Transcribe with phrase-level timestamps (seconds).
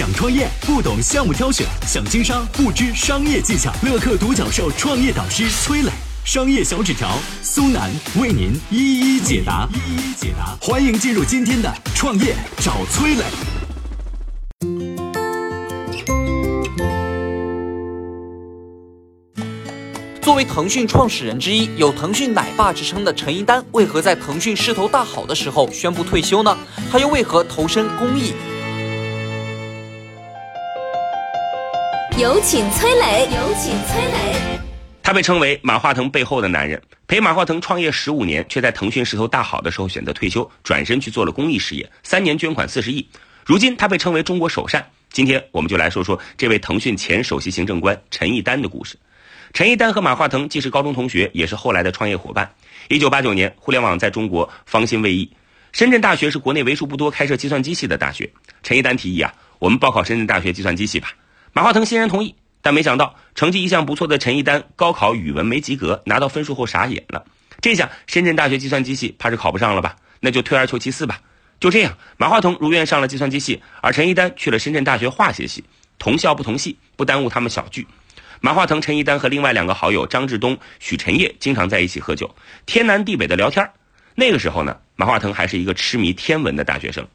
[0.00, 3.70] 想创业不懂项目挑选，想经商不知商业技巧。
[3.82, 5.90] 乐客独角兽创业导师崔磊，
[6.24, 9.68] 商业小纸条苏南为您一一解答。
[9.74, 13.24] 一一解答，欢迎进入今天的创业找崔磊。
[20.22, 26.56] 作为腾讯创始人之一，有“腾讯奶爸”之称的陈一丹，为何在腾讯势头大好的时候宣布退休呢？
[26.90, 28.32] 他又为何投身公益？
[32.20, 33.22] 有请崔磊。
[33.34, 34.60] 有请崔磊。
[35.02, 43.08] 他被称为马化腾背后的男人，陪马化腾创业十五年，却在腾讯势头大好的时候选择退休，转身去做了公益事业，三年捐款四十亿。
[43.46, 44.86] 如今他被称为中国首善。
[45.10, 48.98] 今天我们就来说说这位腾讯前首席行政官陈一丹的故事。
[49.54, 52.52] 陈一丹和马化腾既是高中同学，也是后来的创业伙伴。
[52.90, 55.26] 一九八九年，互联网在中国方兴未艾，
[55.72, 58.30] 深圳大学是国内为数不多开设计算机系的大学。
[58.62, 61.14] 陈一丹提议啊，我们报考深圳大学计算机系吧。
[61.52, 67.24] 马化腾欣然同意，但没想到成绩一向不错的陈一丹高考语文没及格，拿到分数后傻眼了。
[67.60, 69.96] 这下深圳大学计算机系怕是考不上了吧？
[70.20, 71.20] 那就退而求其次吧。
[71.58, 75.64] 就这样，马化腾如愿上了计算机系，而陈一丹去了深圳大学化学系。
[75.98, 77.86] 同校不同系，不耽误他们小聚。
[78.40, 83.68] 马化腾、陈一丹和另外两个好友张志东、许晨烨经常在一起喝酒，天南地北的聊天
[84.14, 87.06] 那个时候呢，马化腾还是一个痴迷天文的大学生。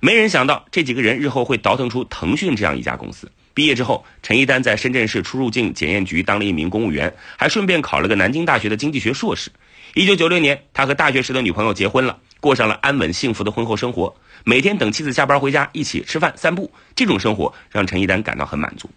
[0.00, 3.30] 没人想到这几个人日后会倒腾出腾讯这样一家公司。
[3.54, 9.50] 毕业之后，陈一丹在深圳市出入境检验局当了一名公务员，还顺便考了个南京大学的经济学硕士。
[9.94, 14.14] 一九九六年，他和大学时的女朋友结婚了，过上了安稳幸福的婚后生活。
[14.44, 18.90] 每天等妻子下班回家，一起吃饭、散步，这种生活让陈一丹感到很满足。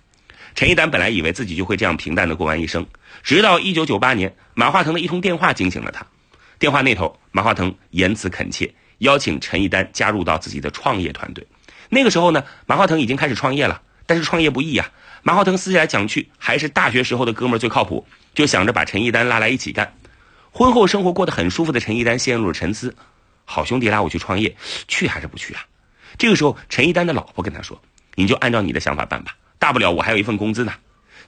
[0.55, 2.85] 陈一丹本来以为自己就会这样平淡的过完一生，
[3.21, 6.07] 直到一九九八年，马化腾的一通电话惊醒了他。
[6.57, 11.45] 电话那头，马化腾言辞恳切，邀请陈一丹加入到自己的创业团队。
[11.89, 14.91] 那个时候呢，马化腾已经开始创业了，但是创业不易呀。
[15.23, 19.95] 马化腾思来讲去，还是大学时候的哥们儿最靠谱，就想着把陈一丹拉来一起干。
[20.51, 22.95] 婚后生活过得很舒服的陈一丹陷入了沉思：
[23.43, 24.55] 好兄弟拉我去创业，
[24.87, 25.65] 去还是不去啊？
[26.17, 27.81] 这个时候，陈一丹的老婆跟他说
[28.15, 30.73] ：“你就按照你的想法办吧。”大不了我还有一份工资呢。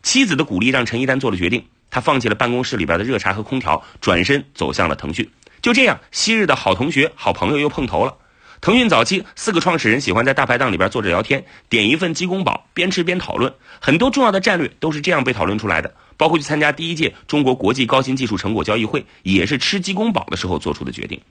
[0.04, 5.30] 妻子的鼓励让陈一丹做了决定，他放弃了办公室里边的热茶和空调，转身走向了腾讯。
[5.62, 8.16] 就这样，昔日的好同学、好朋友又碰头了。
[8.60, 13.54] 腾讯早期四个创始人喜欢在大排档里边坐着聊天，点一份鸡公煲，边吃边讨论。
[13.80, 21.22] 很多重要的战略都是这样被讨论出来的，包括去参加第一届中国国际高新技术成果交易会，也是吃鸡公煲的时候做出的决定。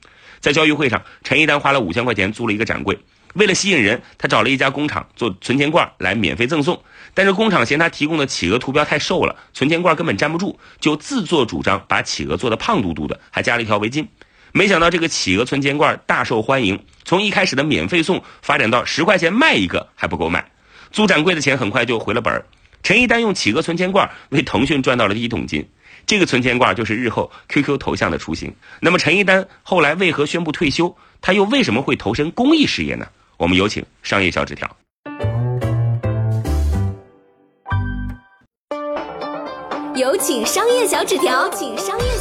[0.40, 2.96] 在交易会上，陈一丹花了五千块钱租了一个展柜。
[3.34, 6.80] 为了吸引人，他找了一家工厂做存钱罐来免费赠送，
[7.12, 14.06] 但是工厂嫌他提供的企鹅图标太瘦了，存钱罐根本粘不住，就自作主张把企鹅做的胖嘟嘟的，还加了一条围巾。
[14.56, 20.50] 没想到这个企鹅存钱罐大受欢迎，从一开始的免费送发展到十块钱卖一个还不够卖，
[20.90, 22.42] 租展柜的钱很快就回了本儿。
[22.82, 25.68] 陈一丹用企鹅存钱罐为腾讯赚到了第一桶金，
[26.06, 28.50] 这个存钱罐就是日后 QQ 头像的雏形。
[28.80, 30.96] 那么陈一丹后来为何宣布退休？
[31.20, 33.06] 他又为什么会投身公益事业呢？
[33.36, 34.74] 我们有请商业小纸条。
[39.94, 42.15] 有请商业小纸条，请商业。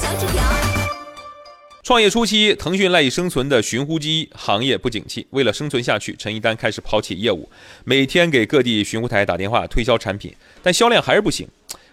[1.85, 7.47] 创业初期，腾讯赖以生存的寻呼机行业不景气，为了生存下去，陈一丹开始抛弃业务，
[7.83, 11.47] 每天给各地寻呼台打电话推销产品，但销量还是不行。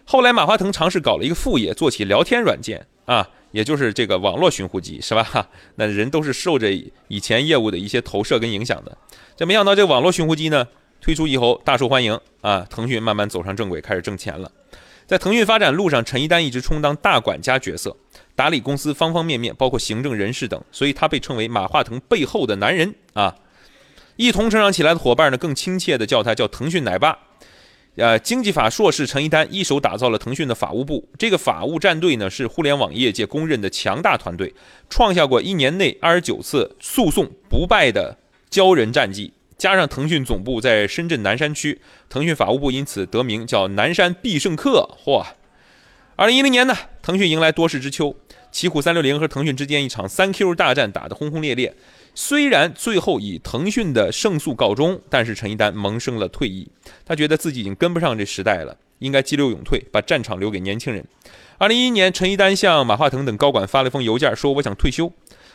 [0.06, 3.28] 后来马化腾尝试搞了一个副业，做起聊天软件啊。
[3.50, 5.46] 也就是这个网络寻呼机是吧？
[5.76, 6.72] 那人都是受着
[7.08, 8.96] 以前业务的一些投射跟影响的。
[9.36, 10.66] 这没想到这网络寻呼机呢
[11.02, 12.66] 推出以后大受欢迎啊！
[12.70, 14.50] 腾讯慢慢走上正轨，开始挣钱了。
[15.06, 17.96] 在腾讯发展路上，陈一丹一直充当大管家角色，
[18.34, 23.34] 打理公司方方面面，包括行政、人事等，所以他被称为马化腾背后的男人啊。
[24.16, 27.18] 一同成长起来的伙伴呢，更亲切的叫他叫腾讯奶爸。
[27.96, 34.54] 呃，经济法硕士陈一丹一手打造了腾讯的法务部，这个法务战队呢是互联网业界公认的强大团队，
[34.88, 38.16] 创下过一年内二十九次诉讼不败的
[38.50, 39.34] 骄人战绩。
[39.62, 44.98] 加上腾讯总部在深圳南山区，腾讯法务部因此得名叫南山必胜客。
[45.04, 45.24] 嚯！
[46.16, 48.16] 二零一零年呢，腾讯迎来多事之秋，
[48.50, 51.76] 奇虎三六零和腾讯之间一场三 Q 大战打得轰轰烈烈。
[52.12, 56.68] 虽然最后以腾讯的胜诉告终，但是陈一丹萌生了退意。
[57.06, 61.04] 他觉得自己已经跟不上这时代了，应该激流勇退，把战场留给年轻人。
[61.58, 65.12] 二零一一年，陈一丹向马化腾等高管发了一封邮件，说：“我想退休。”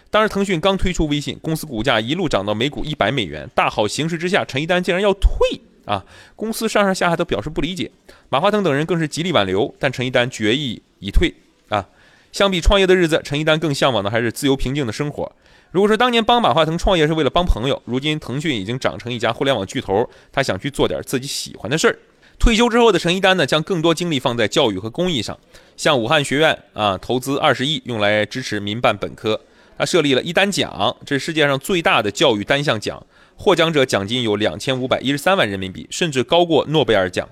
[0.09, 6.03] 当时腾讯刚推出微信，公司股价一路涨到每股一百美元，大好形势之下，陈一丹竟然要退啊！
[6.35, 7.91] 公司上上下下都表示不理解，
[8.29, 11.33] 马化腾等人更是极力挽留，但陈一丹决意已退
[11.69, 11.87] 啊！
[12.31, 15.31] 相比创业的日子，陈一丹更向往的还是自由平静的生活。
[15.71, 21.99] 如果说当年帮马化腾创业是为了帮朋友，如今腾讯已经长成一家互联网巨头，他想去做点自己喜欢的事儿。
[22.39, 25.37] 退休之后的陈一丹呢，将更多精力放在教育和公益上，
[25.75, 29.41] 向武汉学院啊投资二十亿，用来支持民办本科。
[29.77, 37.27] 他设立了一丹奖，这是世界上最大的教育单项奖，获奖者奖金有两千五百一十三万人民币，甚至高过诺贝尔奖。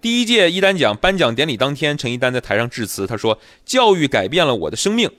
[0.00, 5.10] 第一届一丹奖颁奖典礼当天，陈一丹在台上致辞，他说：“教育改变了我的生命，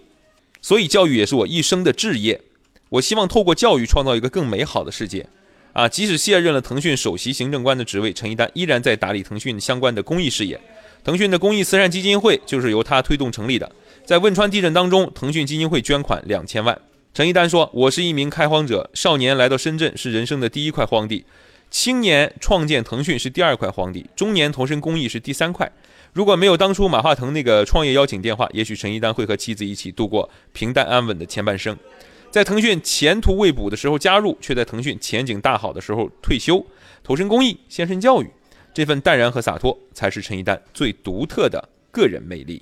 [0.62, 2.42] 所以教育也是我一生的志业。
[2.90, 5.26] 我希望透过教育创造一个更美好的世界。”
[5.74, 10.58] 啊，即使卸任了腾讯首席行政官的职位，陈一丹依然在打理腾讯相关的公益事业。
[11.04, 13.70] 腾讯的公益慈善基金会就是由他推动成立的。
[14.06, 16.80] 在汶川地震当中，腾讯基金会捐款两千万。
[17.12, 21.26] 陈一丹说：“我是一名开荒者，少年来到深圳是人生的第一块荒地，
[21.72, 25.72] 青年创建腾讯是第二块荒地，中年投身公益是第三块。
[26.14, 31.76] 如果没有当初马化腾那个创业邀请电话，也许陈一丹会和妻子一起度过平淡安稳的前半生。”
[32.30, 36.64] 在腾讯前途未卜的时候加入，却在腾讯前景大好的时候退休，
[37.02, 38.30] 投身公益，献身教育，
[38.72, 42.62] 这份淡然和洒脱，才是陈一丹最独特的个人魅力。